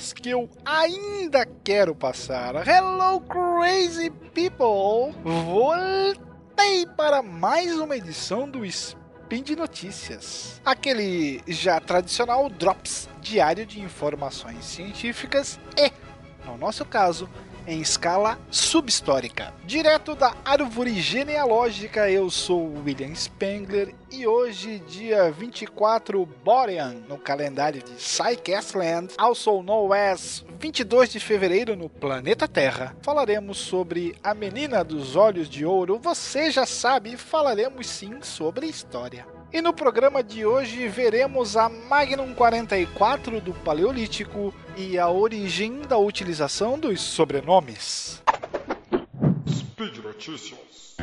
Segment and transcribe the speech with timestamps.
[0.00, 2.66] que eu ainda quero passar.
[2.66, 5.14] Hello, crazy people!
[5.22, 10.60] Voltei para mais uma edição do Spin de Notícias.
[10.64, 15.92] Aquele já tradicional Drops diário de informações científicas e,
[16.46, 17.28] no nosso caso,
[17.70, 19.54] em escala subhistórica.
[19.64, 27.80] Direto da árvore genealógica, eu sou William Spengler e hoje, dia 24 Borean, no calendário
[27.80, 34.82] de Psycastland, also known as 22 de fevereiro no planeta Terra, falaremos sobre a menina
[34.82, 36.00] dos olhos de ouro.
[36.02, 39.39] Você já sabe, falaremos sim sobre história.
[39.52, 45.98] E no programa de hoje veremos a Magnum 44 do Paleolítico e a origem da
[45.98, 48.22] utilização dos sobrenomes.
[49.48, 50.96] Speed Notícias.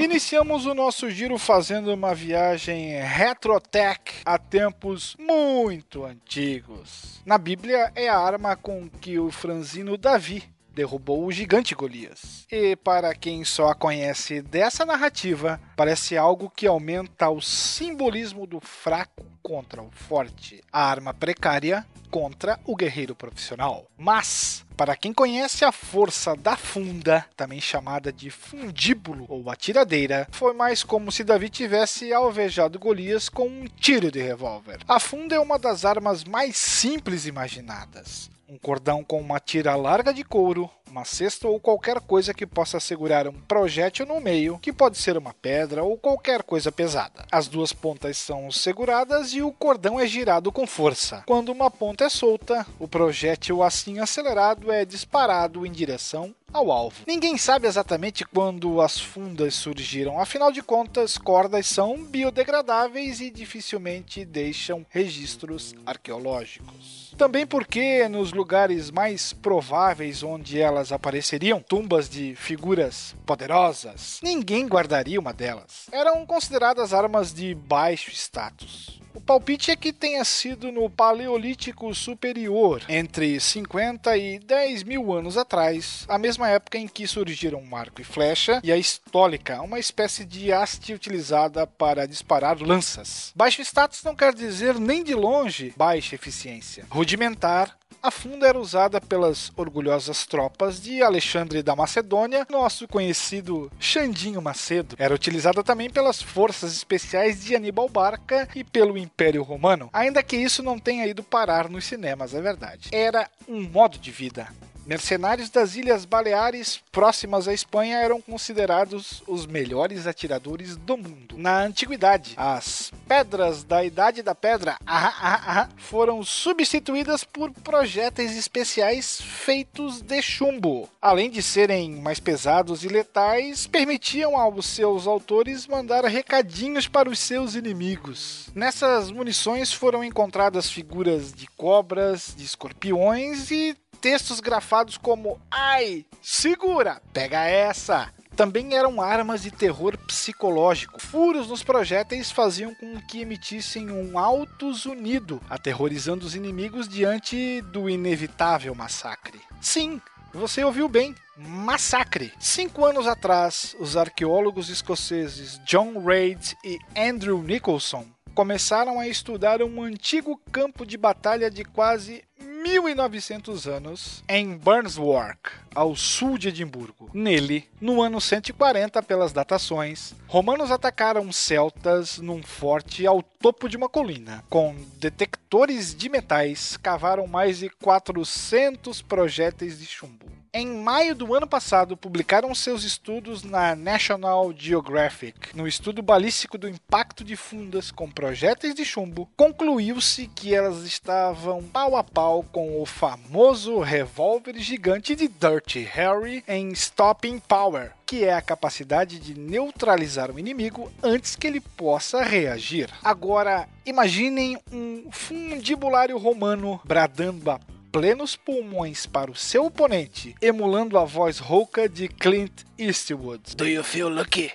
[0.00, 7.20] Iniciamos o nosso giro fazendo uma viagem retrotech a tempos muito antigos.
[7.26, 10.42] Na Bíblia é a arma com que o franzino Davi
[10.74, 12.46] derrubou o gigante Golias.
[12.50, 18.60] E para quem só a conhece dessa narrativa, parece algo que aumenta o simbolismo do
[18.60, 23.86] fraco contra o forte, a arma precária contra o guerreiro profissional.
[23.96, 30.52] Mas, para quem conhece a força da funda, também chamada de fundíbulo ou atiradeira, foi
[30.52, 34.80] mais como se Davi tivesse alvejado Golias com um tiro de revólver.
[34.88, 38.30] A funda é uma das armas mais simples imaginadas.
[38.50, 42.80] Um cordão com uma tira larga de couro, uma cesta ou qualquer coisa que possa
[42.80, 47.24] segurar um projétil no meio, que pode ser uma pedra ou qualquer coisa pesada.
[47.30, 51.22] As duas pontas são seguradas e o cordão é girado com força.
[51.26, 57.02] Quando uma ponta é solta, o projétil assim acelerado é disparado em direção ao alvo.
[57.06, 64.24] Ninguém sabe exatamente quando as fundas surgiram, afinal de contas, cordas são biodegradáveis e dificilmente
[64.24, 67.14] deixam registros arqueológicos.
[67.16, 75.20] Também porque nos lugares mais prováveis onde elas apareceriam, tumbas de figuras poderosas, ninguém guardaria
[75.20, 75.86] uma delas.
[75.92, 79.00] Eram consideradas armas de baixo status.
[79.20, 85.36] O palpite é que tenha sido no Paleolítico Superior, entre 50 e 10 mil anos
[85.36, 89.78] atrás, a mesma época em que surgiram o arco e flecha e a estólica, uma
[89.78, 93.30] espécie de haste utilizada para disparar lanças.
[93.36, 96.86] Baixo status não quer dizer nem de longe baixa eficiência.
[96.90, 104.40] Rudimentar a funda era usada pelas orgulhosas tropas de Alexandre da Macedônia, nosso conhecido Xandinho
[104.40, 104.96] Macedo.
[104.98, 110.36] Era utilizada também pelas forças especiais de Aníbal Barca e pelo Império Romano, ainda que
[110.36, 112.88] isso não tenha ido parar nos cinemas, é verdade.
[112.92, 114.48] Era um modo de vida.
[114.90, 121.38] Mercenários das Ilhas Baleares, próximas à Espanha, eram considerados os melhores atiradores do mundo.
[121.38, 128.36] Na antiguidade, as pedras da Idade da Pedra ah, ah, ah, foram substituídas por projéteis
[128.36, 130.88] especiais feitos de chumbo.
[131.00, 137.20] Além de serem mais pesados e letais, permitiam aos seus autores mandar recadinhos para os
[137.20, 138.48] seus inimigos.
[138.56, 147.00] Nessas munições foram encontradas figuras de cobras, de escorpiões e textos grafados como Ai, segura,
[147.12, 148.12] pega essa.
[148.34, 151.00] Também eram armas de terror psicológico.
[151.00, 157.90] Furos nos projéteis faziam com que emitissem um alto zunido, aterrorizando os inimigos diante do
[157.90, 159.38] inevitável massacre.
[159.60, 160.00] Sim,
[160.32, 162.32] você ouviu bem, massacre.
[162.38, 169.82] Cinco anos atrás, os arqueólogos escoceses John Reid e Andrew Nicholson começaram a estudar um
[169.82, 172.22] antigo campo de batalha de quase
[172.62, 177.10] 1900 anos em Burnswark, ao sul de Edimburgo.
[177.14, 183.88] Nele, no ano 140 pelas datações, romanos atacaram celtas num forte ao topo de uma
[183.88, 184.44] colina.
[184.50, 190.39] Com detectores de metais, cavaram mais de 400 projéteis de chumbo.
[190.52, 195.56] Em maio do ano passado, publicaram seus estudos na National Geographic.
[195.56, 201.62] No estudo balístico do impacto de fundas com projéteis de chumbo, concluiu-se que elas estavam
[201.62, 208.24] pau a pau com o famoso revólver gigante de Dirty Harry em Stopping Power, que
[208.24, 212.90] é a capacidade de neutralizar o inimigo antes que ele possa reagir.
[213.04, 221.04] Agora, imaginem um fundibulário romano bradando a plenos pulmões para o seu oponente, emulando a
[221.04, 223.56] voz rouca de Clint Eastwood.
[223.56, 224.52] Do you feel lucky?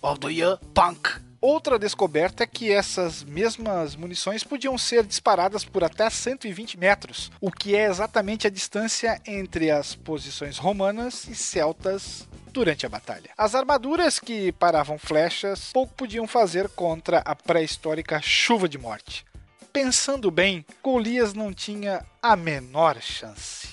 [0.00, 1.10] Or do you punk?
[1.40, 7.50] Outra descoberta é que essas mesmas munições podiam ser disparadas por até 120 metros, o
[7.50, 13.30] que é exatamente a distância entre as posições romanas e celtas durante a batalha.
[13.36, 19.24] As armaduras que paravam flechas pouco podiam fazer contra a pré-histórica chuva de morte.
[19.76, 23.68] Pensando bem, Golias não tinha a menor chance.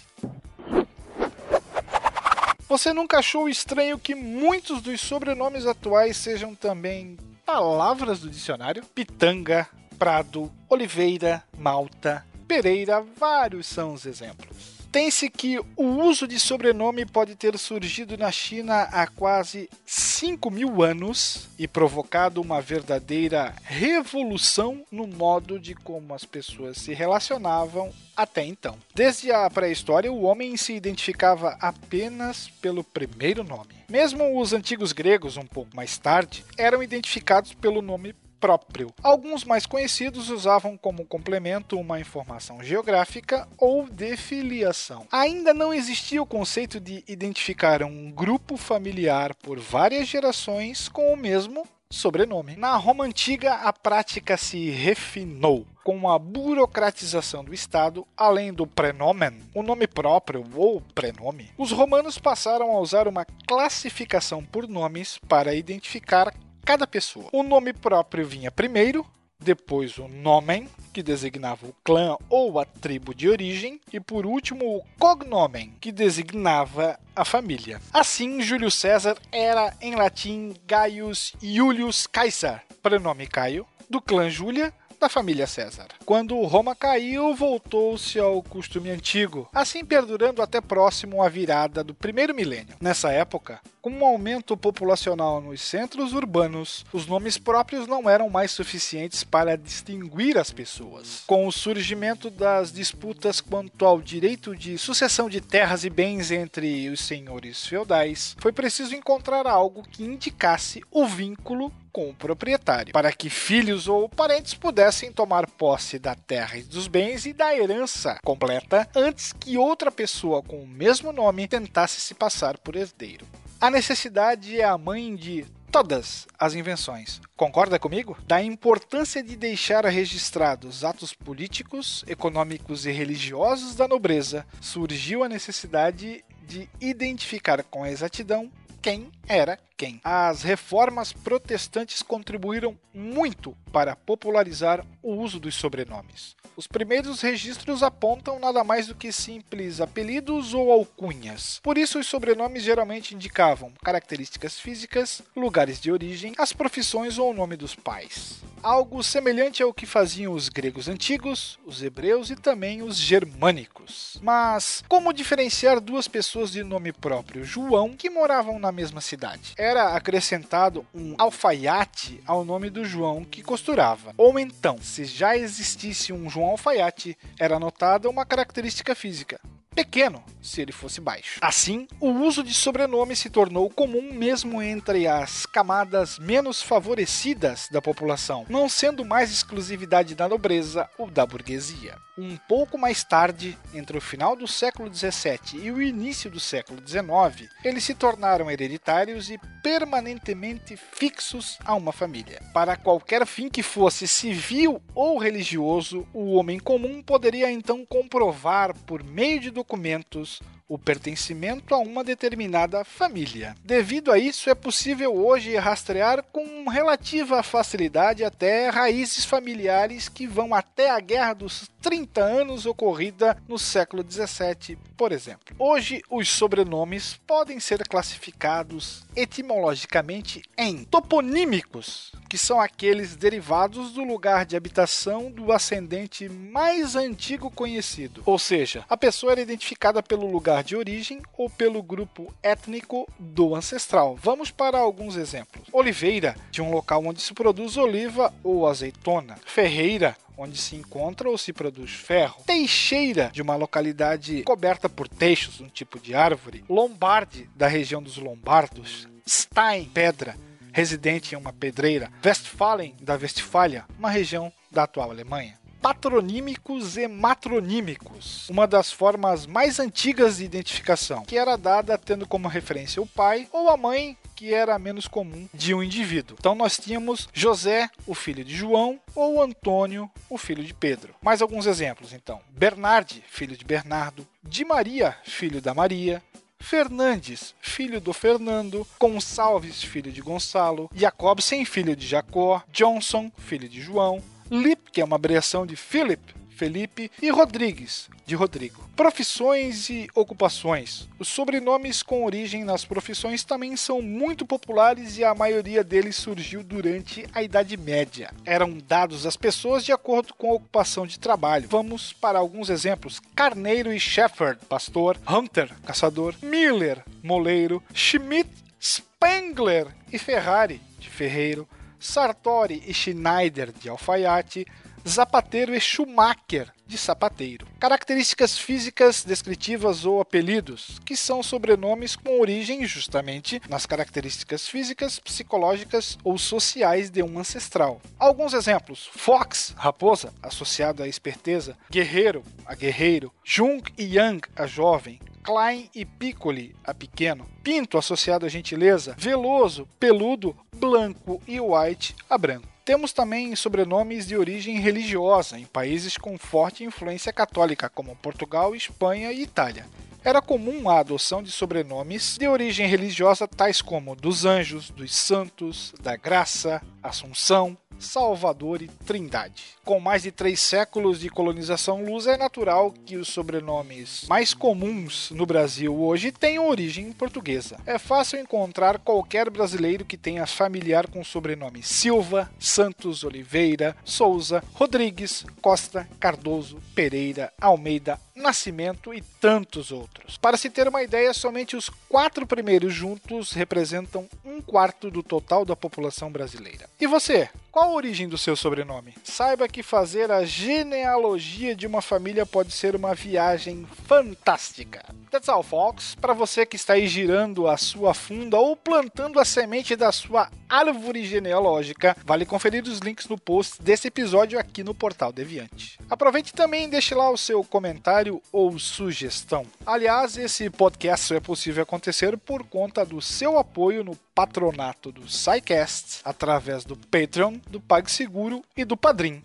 [2.67, 8.83] Você nunca achou estranho que muitos dos sobrenomes atuais sejam também palavras do dicionário?
[8.83, 9.65] Pitanga,
[9.97, 14.82] Prado, Oliveira, Malta, Pereira, vários são os exemplos.
[14.93, 20.83] Tem-se que o uso de sobrenome pode ter surgido na China há quase 5 mil
[20.83, 28.45] anos e provocado uma verdadeira revolução no modo de como as pessoas se relacionavam até
[28.45, 28.77] então.
[28.93, 33.73] Desde a pré-história, o homem se identificava apenas pelo primeiro nome.
[33.89, 38.13] Mesmo os antigos gregos, um pouco mais tarde, eram identificados pelo nome
[38.43, 38.93] próprio.
[39.01, 45.07] Alguns mais conhecidos usavam como complemento uma informação geográfica ou de filiação.
[45.09, 51.15] Ainda não existia o conceito de identificar um grupo familiar por várias gerações com o
[51.15, 52.57] mesmo sobrenome.
[52.57, 59.41] Na Roma antiga, a prática se refinou com a burocratização do Estado, além do prenomen,
[59.53, 61.49] o nome próprio ou prenome.
[61.57, 66.33] Os romanos passaram a usar uma classificação por nomes para identificar
[66.65, 67.29] cada pessoa.
[67.31, 69.05] O nome próprio vinha primeiro,
[69.39, 74.77] depois o nomen, que designava o clã ou a tribo de origem, e por último
[74.77, 77.81] o cognomen, que designava a família.
[77.91, 84.73] Assim, Júlio César era em latim Gaius Iulius Caesar, prenome Caio, do clã Júlia,
[85.03, 85.87] da família César.
[86.05, 92.33] Quando Roma caiu, voltou-se ao costume antigo, assim perdurando até próximo à virada do primeiro
[92.33, 92.77] milênio.
[92.79, 98.49] Nessa época, com um aumento populacional nos centros urbanos, os nomes próprios não eram mais
[98.49, 101.23] suficientes para distinguir as pessoas.
[101.27, 106.87] Com o surgimento das disputas quanto ao direito de sucessão de terras e bens entre
[106.87, 113.11] os senhores feudais, foi preciso encontrar algo que indicasse o vínculo com o proprietário, para
[113.11, 118.17] que filhos ou parentes pudessem tomar posse da terra e dos bens e da herança
[118.23, 123.27] completa antes que outra pessoa com o mesmo nome tentasse se passar por herdeiro.
[123.63, 127.21] A necessidade é a mãe de todas as invenções.
[127.33, 128.17] Concorda comigo?
[128.27, 136.25] Da importância de deixar registrados atos políticos, econômicos e religiosos da nobreza, surgiu a necessidade
[136.45, 138.51] de identificar com exatidão
[138.81, 139.57] quem era
[140.03, 146.35] As reformas protestantes contribuíram muito para popularizar o uso dos sobrenomes.
[146.55, 151.59] Os primeiros registros apontam nada mais do que simples apelidos ou alcunhas.
[151.63, 157.33] Por isso, os sobrenomes geralmente indicavam características físicas, lugares de origem, as profissões ou o
[157.33, 158.43] nome dos pais.
[158.61, 164.19] Algo semelhante ao que faziam os gregos antigos, os hebreus e também os germânicos.
[164.21, 169.53] Mas como diferenciar duas pessoas de nome próprio João que moravam na mesma cidade?
[169.57, 174.13] Era acrescentado um alfaiate ao nome do João que costurava.
[174.17, 179.39] Ou então, se já existisse um João alfaiate, era anotada uma característica física
[179.73, 181.39] pequeno se ele fosse baixo.
[181.41, 187.81] Assim, o uso de sobrenome se tornou comum mesmo entre as camadas menos favorecidas da
[187.81, 191.95] população, não sendo mais exclusividade da nobreza ou da burguesia.
[192.15, 196.79] Um pouco mais tarde, entre o final do século XVII e o início do século
[196.85, 202.39] XIX, eles se tornaram hereditários e permanentemente fixos a uma família.
[202.53, 209.03] Para qualquer fim que fosse civil ou religioso, o homem comum poderia então comprovar por
[209.03, 213.55] meio de documentos o pertencimento a uma determinada família.
[213.63, 220.53] Devido a isso, é possível hoje rastrear com relativa facilidade até raízes familiares que vão
[220.53, 225.55] até a Guerra dos 30 anos ocorrida no século 17, por exemplo.
[225.59, 234.45] Hoje, os sobrenomes podem ser classificados etimologicamente em toponímicos, que são aqueles derivados do lugar
[234.45, 238.23] de habitação do ascendente mais antigo conhecido.
[238.25, 243.55] Ou seja, a pessoa era identificada pelo lugar de origem ou pelo grupo étnico do
[243.55, 244.15] ancestral.
[244.21, 245.67] Vamos para alguns exemplos.
[245.71, 249.37] Oliveira, de um local onde se produz oliva ou azeitona.
[249.45, 252.43] Ferreira, onde se encontra ou se produz ferro.
[252.45, 256.63] Teixeira, de uma localidade coberta por teixos, um tipo de árvore.
[256.69, 259.07] Lombarde, da região dos Lombardos.
[259.27, 260.35] Stein, pedra,
[260.71, 262.11] residente em uma pedreira.
[262.23, 269.81] Westfalen, da Westfália, uma região da atual Alemanha patronímicos e matronímicos, uma das formas mais
[269.81, 274.53] antigas de identificação, que era dada tendo como referência o pai ou a mãe que
[274.53, 276.37] era menos comum de um indivíduo.
[276.39, 281.13] Então nós tínhamos José, o filho de João, ou Antônio, o filho de Pedro.
[281.21, 282.39] Mais alguns exemplos então.
[282.49, 286.23] Bernarde, filho de Bernardo, de Maria, filho da Maria,
[286.61, 293.81] Fernandes, filho do Fernando, Gonçalves, filho de Gonçalo, Jacobsen, filho de Jacó, Johnson, filho de
[293.81, 296.21] João, Lip, que é uma abreviação de Philip,
[296.53, 298.87] Felipe e Rodrigues, de Rodrigo.
[298.95, 301.09] Profissões e ocupações.
[301.19, 306.63] Os sobrenomes com origem nas profissões também são muito populares e a maioria deles surgiu
[306.63, 308.31] durante a Idade Média.
[308.45, 311.67] Eram dados às pessoas de acordo com a ocupação de trabalho.
[311.67, 320.17] Vamos para alguns exemplos: Carneiro e Shepherd, pastor, Hunter, caçador, Miller, moleiro, Schmidt, Spengler e
[320.17, 321.67] Ferrari, de ferreiro,
[322.03, 324.67] Sartori e Schneider, de alfaiate,
[325.07, 327.65] Zapateiro e Schumacher, de sapateiro.
[327.79, 336.17] Características físicas descritivas ou apelidos, que são sobrenomes com origem justamente nas características físicas, psicológicas
[336.25, 338.01] ou sociais de um ancestral.
[338.19, 345.19] Alguns exemplos: Fox, raposa, associado à esperteza, Guerreiro, a guerreiro, Jung e Yang, a jovem,
[345.43, 352.37] Klein e Piccoli, a pequeno, Pinto, associado à gentileza, Veloso, peludo, Blanco e White, a
[352.37, 352.67] branco.
[352.83, 359.31] Temos também sobrenomes de origem religiosa em países com forte influência católica, como Portugal, Espanha
[359.31, 359.85] e Itália.
[360.25, 365.93] Era comum a adoção de sobrenomes de origem religiosa tais como dos anjos, dos santos,
[366.01, 369.63] da graça, Assunção, Salvador e Trindade.
[369.83, 375.29] Com mais de três séculos de colonização lusa, é natural que os sobrenomes mais comuns
[375.31, 377.77] no Brasil hoje tenham origem portuguesa.
[377.85, 384.63] É fácil encontrar qualquer brasileiro que tenha familiar com o sobrenome Silva, Santos, Oliveira, Souza,
[384.73, 390.37] Rodrigues, Costa, Cardoso, Pereira, Almeida, Nascimento e tantos outros.
[390.37, 395.63] Para se ter uma ideia, somente os quatro primeiros juntos representam um quarto do total
[395.63, 396.89] da população brasileira.
[396.99, 397.49] E você?
[397.71, 399.15] Qual a origem do seu sobrenome?
[399.23, 405.03] Saiba que fazer a genealogia de uma família pode ser uma viagem fantástica.
[405.31, 406.13] That's all, folks.
[406.13, 410.51] Para você que está aí girando a sua funda ou plantando a semente da sua
[410.73, 415.99] árvore genealógica, vale conferir os links no post desse episódio aqui no Portal Deviante.
[416.09, 419.65] Aproveite também e deixe lá o seu comentário ou sugestão.
[419.85, 425.29] Aliás, esse podcast só é possível acontecer por conta do seu apoio no patronato do
[425.29, 429.43] SciCast, através do Patreon, do PagSeguro e do Padrim.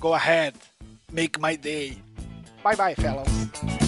[0.00, 0.56] Go ahead,
[1.12, 2.02] make my day.
[2.64, 3.87] Bye bye, fellas.